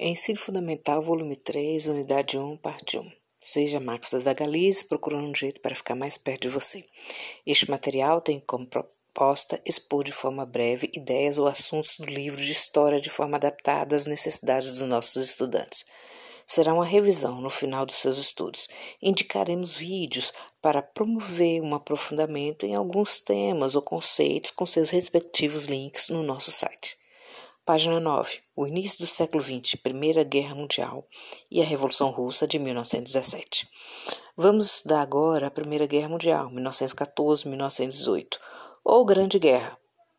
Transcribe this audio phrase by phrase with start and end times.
[0.00, 3.12] Ensino Fundamental, volume 3, unidade 1, parte 1.
[3.40, 6.84] Seja Max da Galize, procurando um jeito para ficar mais perto de você.
[7.44, 12.52] Este material tem como proposta expor de forma breve ideias ou assuntos do livro de
[12.52, 15.84] história de forma adaptada às necessidades dos nossos estudantes.
[16.46, 18.68] Será uma revisão no final dos seus estudos.
[19.02, 26.08] Indicaremos vídeos para promover um aprofundamento em alguns temas ou conceitos com seus respectivos links
[26.08, 26.97] no nosso site.
[27.68, 28.38] Página 9.
[28.56, 31.06] O início do século XX, Primeira Guerra Mundial
[31.50, 33.68] e a Revolução Russa de 1917.
[34.34, 38.38] Vamos estudar agora a Primeira Guerra Mundial, 1914-1918,
[38.82, 39.76] ou Grande Guerra,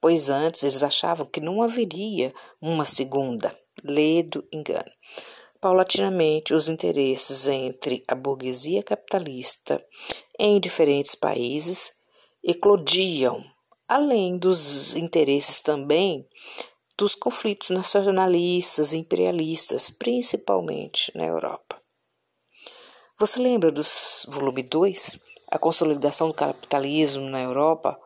[0.00, 3.52] pois antes eles achavam que não haveria uma segunda.
[3.82, 4.92] Ledo engano.
[5.60, 9.84] Paulatinamente, os interesses entre a burguesia capitalista
[10.38, 11.92] em diferentes países
[12.40, 13.44] eclodiam,
[13.88, 16.24] além dos interesses também
[16.96, 21.80] dos conflitos nacionalistas e imperialistas, principalmente na Europa.
[23.18, 23.82] Você lembra do
[24.28, 27.98] volume 2, a consolidação do capitalismo na Europa,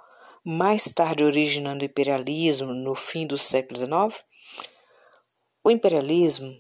[0.45, 4.25] mais tarde originando o imperialismo no fim do século XIX?
[5.65, 6.55] O imperialismo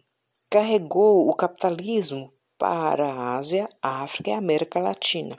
[0.51, 5.39] carregou o capitalismo para a Ásia, a África e a América Latina.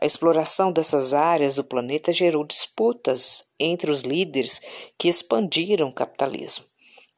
[0.00, 4.60] A exploração dessas áreas do planeta gerou disputas entre os líderes
[4.96, 6.64] que expandiram o capitalismo.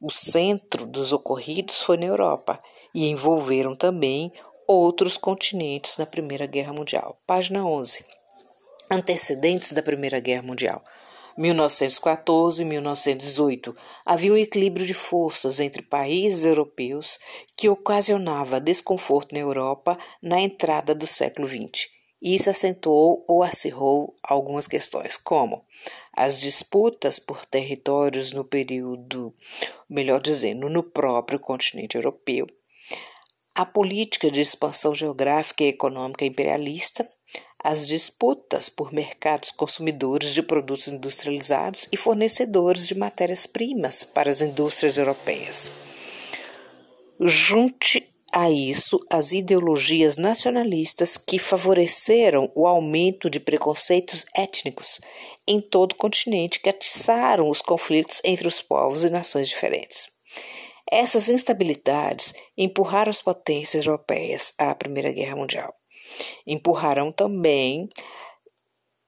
[0.00, 2.58] O centro dos ocorridos foi na Europa
[2.94, 4.32] e envolveram também
[4.66, 7.20] outros continentes na Primeira Guerra Mundial.
[7.26, 8.02] Página 11.
[8.90, 10.82] Antecedentes da Primeira Guerra Mundial.
[11.36, 17.18] 1914 e 1918 havia um equilíbrio de forças entre países europeus
[17.58, 21.99] que ocasionava desconforto na Europa na entrada do século XX.
[22.20, 25.64] Isso acentuou ou acirrou algumas questões, como
[26.12, 29.34] as disputas por territórios no período,
[29.88, 32.46] melhor dizendo, no próprio continente europeu,
[33.54, 37.08] a política de expansão geográfica e econômica imperialista,
[37.62, 44.96] as disputas por mercados consumidores de produtos industrializados e fornecedores de matérias-primas para as indústrias
[44.96, 45.70] europeias.
[47.18, 55.00] Junte a isso as ideologias nacionalistas que favoreceram o aumento de preconceitos étnicos
[55.46, 60.08] em todo o continente que atiçaram os conflitos entre os povos e nações diferentes.
[60.90, 65.74] Essas instabilidades empurraram as potências europeias à Primeira Guerra Mundial.
[66.46, 67.88] Empurraram também,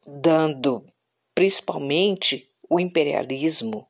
[0.07, 0.85] dando
[1.35, 3.87] principalmente o imperialismo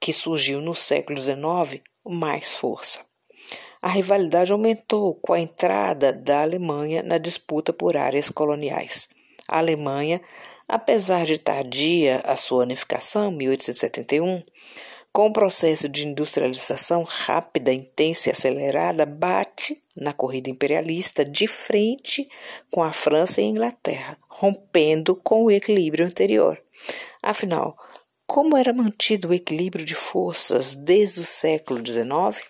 [0.00, 3.05] que surgiu no século XIX mais força.
[3.80, 9.08] A rivalidade aumentou com a entrada da Alemanha na disputa por áreas coloniais.
[9.46, 10.20] A Alemanha,
[10.66, 14.42] apesar de tardia a sua unificação, 1871,
[15.12, 22.28] com o processo de industrialização rápida, intensa e acelerada, bate na corrida imperialista de frente
[22.70, 26.62] com a França e a Inglaterra, rompendo com o equilíbrio anterior.
[27.22, 27.76] Afinal,
[28.26, 32.44] como era mantido o equilíbrio de forças desde o século XIX?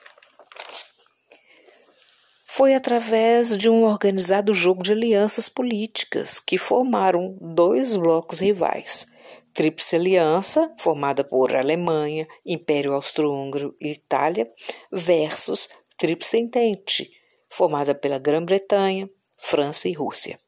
[2.56, 9.06] Foi através de um organizado jogo de alianças políticas que formaram dois blocos rivais.
[9.52, 14.50] Tríplice Aliança, formada por Alemanha, Império Austro-Húngaro e Itália,
[14.90, 15.68] versus
[15.98, 17.10] Tríplice Entente,
[17.50, 19.06] formada pela Grã-Bretanha,
[19.38, 20.38] França e Rússia.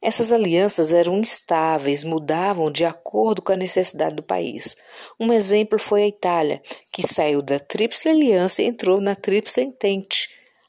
[0.00, 4.76] Essas alianças eram instáveis, mudavam de acordo com a necessidade do país.
[5.18, 10.17] Um exemplo foi a Itália, que saiu da Tríplice Aliança e entrou na Tríplice Entente,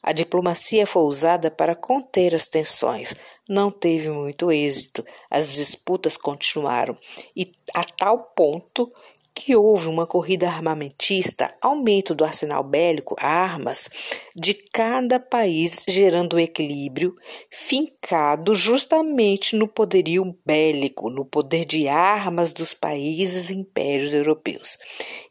[0.01, 3.15] a diplomacia foi usada para conter as tensões.
[3.47, 5.05] Não teve muito êxito.
[5.29, 6.97] As disputas continuaram
[7.35, 8.91] e a tal ponto
[9.33, 13.89] que houve uma corrida armamentista, aumento do arsenal bélico, armas
[14.35, 17.15] de cada país, gerando um equilíbrio
[17.49, 24.77] fincado justamente no poderio bélico, no poder de armas dos países e impérios europeus.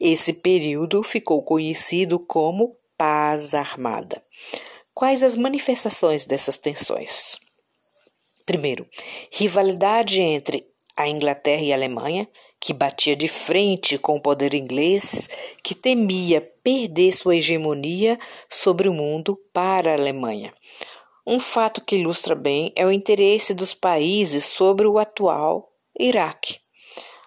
[0.00, 4.23] Esse período ficou conhecido como paz armada.
[4.93, 7.39] Quais as manifestações dessas tensões?
[8.45, 8.87] Primeiro,
[9.31, 10.67] rivalidade entre
[10.97, 12.29] a Inglaterra e a Alemanha,
[12.61, 15.29] que batia de frente com o poder inglês,
[15.62, 18.19] que temia perder sua hegemonia
[18.50, 20.53] sobre o mundo para a Alemanha.
[21.25, 26.59] Um fato que ilustra bem é o interesse dos países sobre o atual Iraque.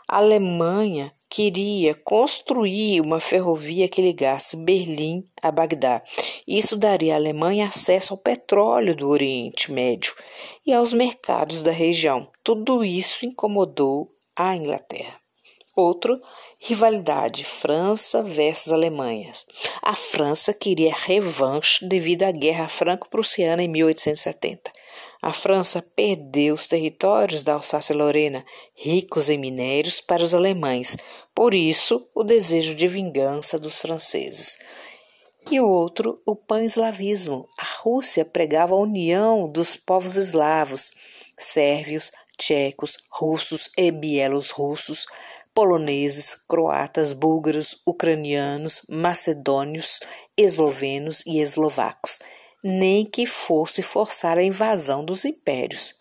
[0.08, 6.04] A Alemanha queria construir uma ferrovia que ligasse Berlim a Bagdá.
[6.46, 10.14] Isso daria à Alemanha acesso ao petróleo do Oriente Médio
[10.66, 12.30] e aos mercados da região.
[12.44, 15.22] Tudo isso incomodou a Inglaterra.
[15.74, 16.20] Outro,
[16.60, 19.32] rivalidade França versus Alemanha.
[19.82, 24.70] A França queria revanche devido à Guerra Franco-Prussiana em 1870.
[25.22, 28.44] A França perdeu os territórios da Alsácia-Lorena,
[28.76, 30.98] ricos em minérios, para os alemães.
[31.36, 34.58] Por isso, o desejo de vingança dos franceses.
[35.52, 37.48] E o outro, o pan-eslavismo.
[37.58, 40.92] A Rússia pregava a união dos povos eslavos,
[41.38, 45.06] sérvios, tchecos, russos e bielorrussos,
[45.54, 50.00] poloneses, croatas, búlgaros, ucranianos, macedônios,
[50.38, 52.20] eslovenos e eslovacos,
[52.64, 55.96] nem que fosse forçar a invasão dos impérios.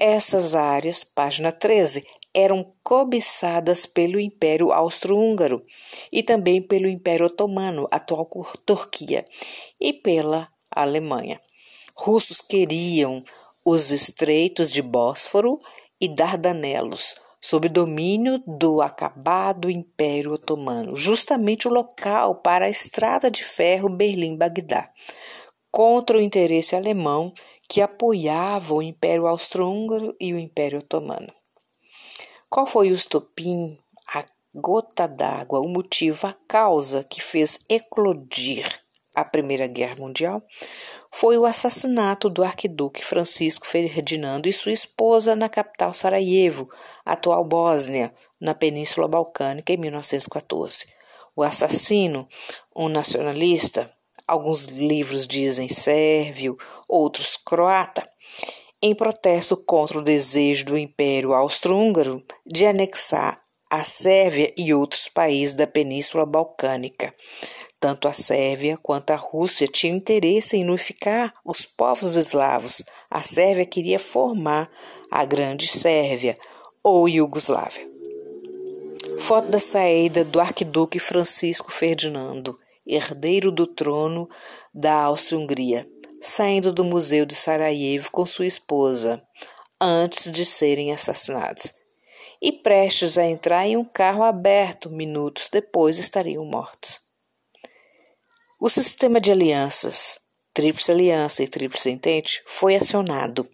[0.00, 2.04] Essas áreas, página 13,
[2.34, 5.64] eram cobiçadas pelo Império Austro-Húngaro
[6.12, 8.28] e também pelo Império Otomano, atual
[8.64, 9.24] Turquia,
[9.80, 11.40] e pela Alemanha.
[11.96, 13.24] Russos queriam
[13.64, 15.58] os estreitos de Bósforo
[16.00, 23.42] e Dardanelos, sob domínio do acabado Império Otomano, justamente o local para a estrada de
[23.42, 24.90] ferro Berlim-Bagdá,
[25.70, 27.32] contra o interesse alemão
[27.68, 31.32] que apoiava o Império Austro-Húngaro e o Império Otomano.
[32.48, 33.76] Qual foi o estopim,
[34.14, 34.24] a
[34.54, 38.66] gota d'água, o motivo, a causa que fez eclodir
[39.14, 40.42] a Primeira Guerra Mundial?
[41.10, 46.68] foi o assassinato do arquiduque Francisco Ferdinando e sua esposa na capital Sarajevo,
[47.04, 50.86] atual Bósnia, na Península Balcânica, em 1914.
[51.34, 52.28] O assassino,
[52.74, 53.90] um nacionalista,
[54.28, 58.08] alguns livros dizem sérvio, outros croata,
[58.80, 65.54] em protesto contra o desejo do Império Austro-Húngaro de anexar a Sérvia e outros países
[65.54, 67.14] da Península Balcânica.
[67.80, 72.82] Tanto a Sérvia quanto a Rússia tinham interesse em unificar os povos eslavos.
[73.10, 74.70] A Sérvia queria formar
[75.10, 76.38] a Grande Sérvia
[76.82, 77.86] ou Iugoslávia.
[79.18, 82.58] Foto da saída do arquiduque Francisco Ferdinando,
[82.88, 84.28] herdeiro do trono
[84.72, 85.86] da Áustria-Hungria,
[86.20, 89.22] saindo do Museu de Sarajevo com sua esposa,
[89.80, 91.72] antes de serem assassinados.
[92.40, 97.00] E prestes a entrar em um carro aberto, minutos depois estariam mortos.
[98.60, 100.18] O sistema de alianças,
[100.54, 103.48] Tríplice Aliança e Tríplice Entente, foi acionado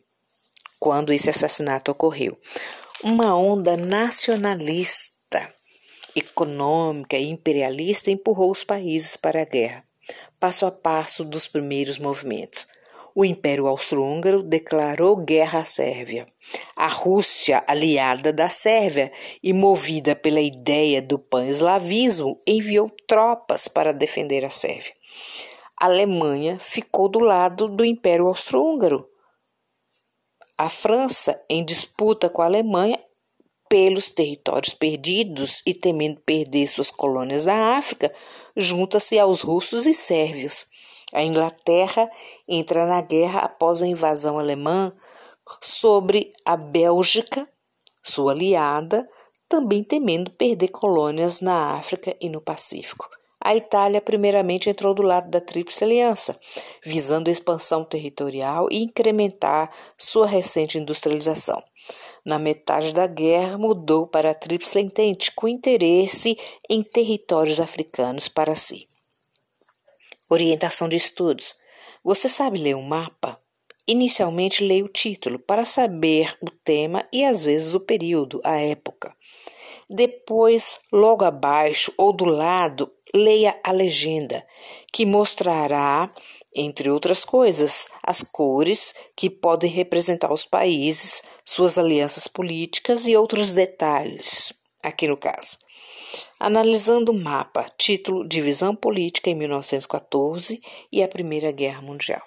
[0.79, 2.39] quando esse assassinato ocorreu.
[3.03, 5.14] Uma onda nacionalista,
[6.15, 9.85] econômica e imperialista empurrou os países para a guerra,
[10.39, 12.67] passo a passo dos primeiros movimentos
[13.15, 16.27] o Império Austro-Húngaro declarou guerra à Sérvia.
[16.75, 24.45] A Rússia, aliada da Sérvia e movida pela ideia do pan-eslavismo, enviou tropas para defender
[24.45, 24.93] a Sérvia.
[25.81, 29.09] A Alemanha ficou do lado do Império Austro-Húngaro.
[30.59, 32.99] A França, em disputa com a Alemanha
[33.75, 38.15] pelos territórios perdidos e temendo perder suas colônias na África,
[38.57, 40.69] junta-se aos russos e sérvios.
[41.13, 42.09] A Inglaterra
[42.47, 44.93] entra na guerra após a invasão alemã
[45.61, 47.49] sobre a Bélgica,
[48.01, 49.09] sua aliada,
[49.49, 53.11] também temendo perder colônias na África e no Pacífico.
[53.45, 56.35] A Itália, primeiramente, entrou do lado da Tríplice Aliança,
[56.83, 61.63] visando expansão territorial e incrementar sua recente industrialização.
[62.25, 66.39] Na metade da guerra, mudou para a Tríplice Entente, com interesse
[66.71, 68.89] em territórios africanos para si.
[70.31, 71.55] Orientação de estudos.
[72.03, 73.39] Você sabe ler um mapa?
[73.87, 79.15] Inicialmente, leia o título para saber o tema e às vezes o período, a época.
[79.89, 84.45] Depois, logo abaixo ou do lado, leia a legenda,
[84.93, 86.13] que mostrará,
[86.55, 93.55] entre outras coisas, as cores que podem representar os países, suas alianças políticas e outros
[93.55, 94.53] detalhes,
[94.83, 95.59] aqui no caso.
[96.39, 100.61] Analisando o mapa, título Divisão Política em 1914
[100.93, 102.23] e a Primeira Guerra Mundial.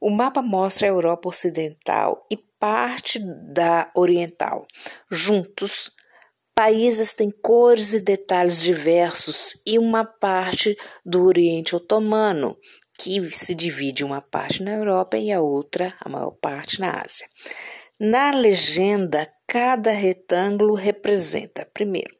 [0.00, 3.18] O mapa mostra a Europa Ocidental e parte
[3.52, 4.66] da Oriental.
[5.10, 5.90] Juntos,
[6.58, 12.58] países têm cores e detalhes diversos e uma parte do Oriente Otomano,
[12.98, 17.28] que se divide uma parte na Europa e a outra, a maior parte, na Ásia.
[18.00, 22.10] Na legenda, cada retângulo representa, primeiro,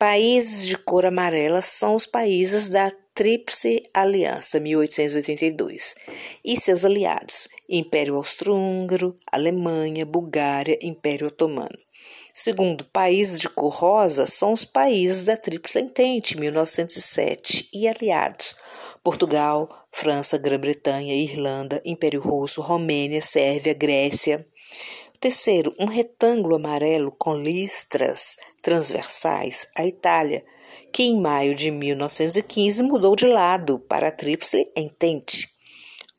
[0.00, 5.94] Países de cor amarela são os países da Tríplice Aliança 1882
[6.42, 11.78] e seus aliados: Império Austro-Húngaro, Alemanha, Bulgária, Império Otomano.
[12.32, 18.54] Segundo, países de cor rosa são os países da Tríplice Entente 1907 e aliados:
[19.02, 24.46] Portugal, França, Grã-Bretanha, Irlanda, Império Russo, Romênia, Sérvia, Grécia.
[25.18, 30.44] Terceiro, um retângulo amarelo com listras transversais à Itália,
[30.92, 35.49] que em maio de 1915 mudou de lado para a Tríplice Entente.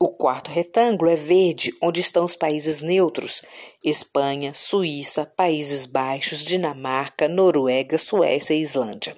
[0.04, 3.40] O quarto retângulo é verde, onde estão os países neutros:
[3.84, 9.16] Espanha, Suíça, Países Baixos, Dinamarca, Noruega, Suécia e Islândia.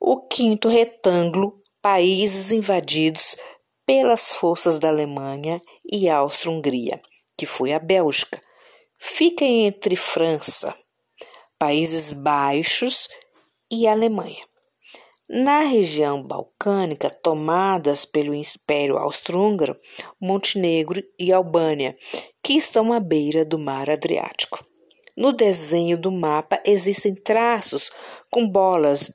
[0.00, 3.36] O quinto retângulo, países invadidos
[3.84, 6.98] pelas forças da Alemanha e Áustria-Hungria,
[7.36, 8.40] que foi a Bélgica.
[8.98, 10.74] Fica entre França,
[11.58, 13.08] Países Baixos
[13.70, 14.42] e Alemanha.
[15.34, 19.74] Na região balcânica, tomadas pelo Império Austro-Húngaro,
[20.20, 21.96] Montenegro e Albânia,
[22.44, 24.62] que estão à beira do Mar Adriático.
[25.16, 27.90] No desenho do mapa existem traços
[28.30, 29.10] com bolas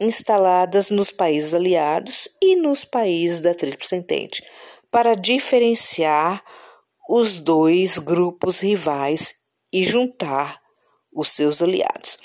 [0.00, 4.42] instaladas nos países aliados e nos países da Tríplice Entente,
[4.90, 6.42] para diferenciar
[7.10, 9.34] os dois grupos rivais
[9.70, 10.62] e juntar
[11.14, 12.16] os seus aliados.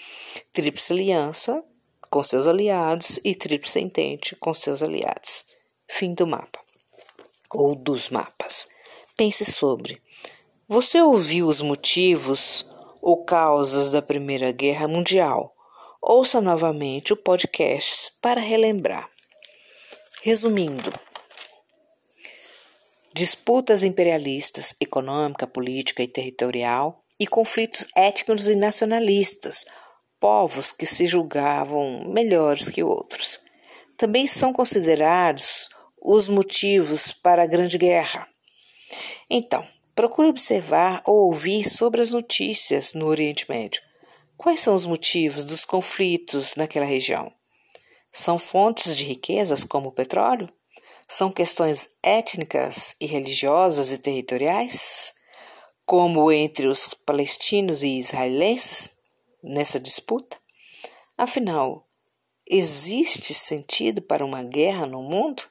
[0.53, 1.61] Tríplice Aliança
[2.09, 5.45] com seus aliados e Tríplice Entente com seus aliados.
[5.87, 6.59] Fim do mapa.
[7.51, 8.67] Ou dos mapas.
[9.15, 10.01] Pense sobre.
[10.67, 12.65] Você ouviu os motivos
[13.01, 15.55] ou causas da Primeira Guerra Mundial?
[16.01, 19.09] Ouça novamente o podcast para relembrar.
[20.21, 20.91] Resumindo,
[23.13, 29.65] disputas imperialistas, econômica, política e territorial e conflitos étnicos e nacionalistas
[30.19, 33.39] povos que se julgavam melhores que outros.
[33.95, 35.69] Também são considerados
[36.01, 38.27] os motivos para a Grande Guerra.
[39.29, 43.81] Então, procure observar ou ouvir sobre as notícias no Oriente Médio.
[44.37, 47.33] Quais são os motivos dos conflitos naquela região?
[48.11, 50.47] São fontes de riquezas como o petróleo?
[51.07, 55.13] São questões étnicas e religiosas e territoriais?
[55.85, 58.96] Como entre os palestinos e israelenses?
[59.43, 60.37] Nessa disputa?
[61.17, 61.87] Afinal,
[62.45, 65.43] existe sentido para uma guerra no mundo?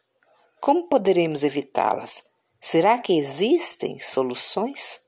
[0.60, 2.24] Como poderemos evitá-las?
[2.60, 5.00] Será que existem soluções?